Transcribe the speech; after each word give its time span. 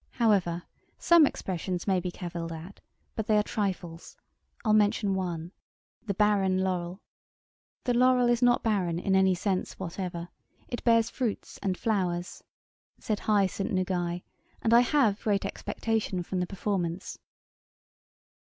However, 0.13 0.63
some 0.97 1.27
expressions 1.27 1.85
may 1.85 1.99
be 1.99 2.09
cavilled 2.09 2.51
at, 2.51 2.79
but 3.15 3.27
they 3.27 3.37
are 3.37 3.43
trifles. 3.43 4.17
I'll 4.65 4.73
mention 4.73 5.13
one. 5.13 5.51
The 6.07 6.15
barren 6.15 6.57
Laurel. 6.57 7.03
The 7.83 7.93
laurel 7.93 8.27
is 8.27 8.41
not 8.41 8.63
barren, 8.63 8.97
in 8.97 9.15
any 9.15 9.35
sense 9.35 9.73
whatever; 9.77 10.27
it 10.67 10.83
bears 10.83 11.11
fruits 11.11 11.59
and 11.61 11.77
flowers. 11.77 12.43
Sed 12.97 13.19
hae 13.19 13.45
sunt 13.45 13.73
nugae, 13.73 14.23
and 14.63 14.73
I 14.73 14.79
have 14.79 15.21
great 15.21 15.45
expectation 15.45 16.23
from 16.23 16.39
the 16.39 16.47
performance.' 16.47 17.19